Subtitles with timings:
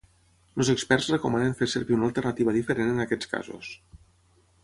[0.63, 3.71] Els experts recomanen fer servir una alternativa diferent en aquests casos.